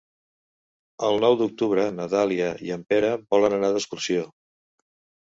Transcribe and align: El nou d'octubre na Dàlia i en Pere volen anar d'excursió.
El 1.09 1.19
nou 1.25 1.35
d'octubre 1.41 1.85
na 1.99 2.09
Dàlia 2.15 2.49
i 2.71 2.75
en 2.79 2.89
Pere 2.95 3.15
volen 3.37 3.61
anar 3.63 3.73
d'excursió. 3.79 4.29